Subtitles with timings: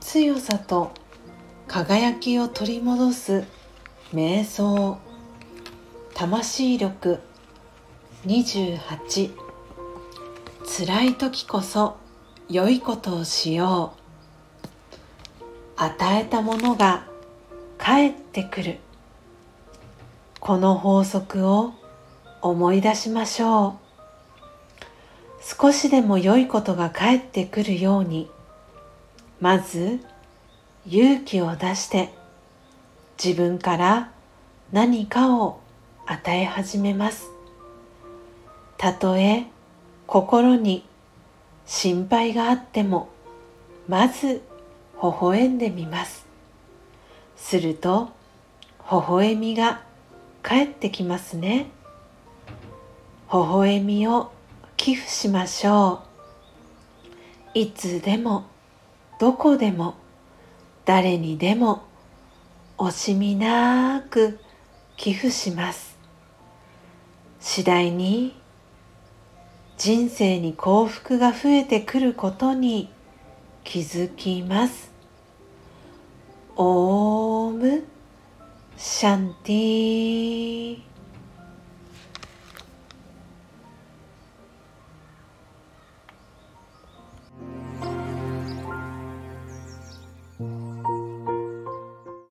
[0.00, 0.92] 強さと
[1.66, 3.44] 輝きを取り戻す
[4.12, 4.98] 瞑想
[6.12, 7.20] 魂力
[8.26, 9.30] 28
[10.66, 11.96] 辛い時こそ
[12.50, 13.94] 良いことをしよ
[15.40, 15.42] う
[15.76, 17.06] 与えたものが
[17.78, 18.78] 返ってくる
[20.38, 21.72] この法則を
[22.42, 23.87] 思い出しましょう
[25.40, 28.30] 少しでも良いことが返ってくるように。
[29.40, 30.00] まず
[30.86, 32.12] 勇気を出して
[33.22, 34.10] 自分から
[34.72, 35.60] 何かを
[36.06, 37.30] 与え始めます。
[38.76, 39.46] たとえ
[40.06, 40.84] 心に
[41.66, 43.08] 心配があっても
[43.86, 44.42] まず
[45.00, 46.26] 微笑んでみます。
[47.36, 48.10] すると
[48.90, 49.82] 微笑みが
[50.42, 51.70] 返ってきますね。
[53.30, 54.32] 微笑みを
[54.78, 56.04] 寄付しましょ
[57.54, 57.58] う。
[57.58, 58.46] いつでも
[59.18, 59.96] どこでも
[60.84, 61.82] 誰にでも
[62.78, 64.38] 惜しみなく
[64.96, 65.98] 寄付します。
[67.40, 68.36] 次第に
[69.76, 72.88] 人生に幸福が増えてくることに
[73.64, 74.92] 気づきます。
[76.56, 77.84] オーム
[78.76, 80.47] シャンティー。